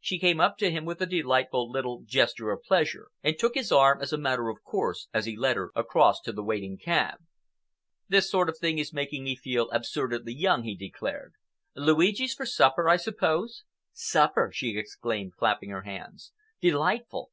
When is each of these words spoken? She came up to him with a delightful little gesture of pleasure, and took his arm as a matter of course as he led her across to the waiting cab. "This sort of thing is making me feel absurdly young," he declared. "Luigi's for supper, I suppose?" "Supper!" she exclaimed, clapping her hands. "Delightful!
She 0.00 0.18
came 0.18 0.38
up 0.38 0.58
to 0.58 0.70
him 0.70 0.84
with 0.84 1.00
a 1.00 1.06
delightful 1.06 1.70
little 1.70 2.02
gesture 2.04 2.50
of 2.50 2.62
pleasure, 2.62 3.08
and 3.22 3.38
took 3.38 3.54
his 3.54 3.72
arm 3.72 4.02
as 4.02 4.12
a 4.12 4.18
matter 4.18 4.50
of 4.50 4.62
course 4.62 5.08
as 5.14 5.24
he 5.24 5.34
led 5.34 5.56
her 5.56 5.72
across 5.74 6.20
to 6.24 6.32
the 6.34 6.42
waiting 6.42 6.76
cab. 6.76 7.20
"This 8.06 8.30
sort 8.30 8.50
of 8.50 8.58
thing 8.58 8.76
is 8.76 8.92
making 8.92 9.24
me 9.24 9.34
feel 9.34 9.70
absurdly 9.70 10.34
young," 10.34 10.64
he 10.64 10.76
declared. 10.76 11.32
"Luigi's 11.74 12.34
for 12.34 12.44
supper, 12.44 12.86
I 12.86 12.98
suppose?" 12.98 13.64
"Supper!" 13.94 14.50
she 14.52 14.76
exclaimed, 14.76 15.32
clapping 15.38 15.70
her 15.70 15.84
hands. 15.84 16.32
"Delightful! 16.60 17.30